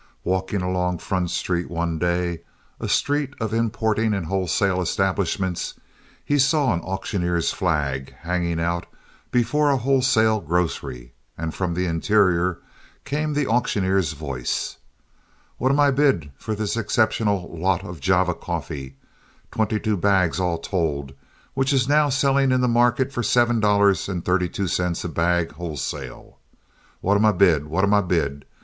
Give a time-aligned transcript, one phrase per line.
[0.23, 2.41] Walking along Front Street one day,
[2.79, 5.75] a street of importing and wholesale establishments,
[6.25, 8.87] he saw an auctioneer's flag hanging out
[9.29, 12.57] before a wholesale grocery and from the interior
[13.05, 14.77] came the auctioneer's voice:
[15.59, 18.97] "What am I bid for this exceptional lot of Java coffee,
[19.51, 21.13] twenty two bags all told,
[21.53, 25.09] which is now selling in the market for seven dollars and thirty two cents a
[25.09, 26.39] bag wholesale?
[27.01, 27.67] What am I bid?
[27.67, 28.45] What am I bid?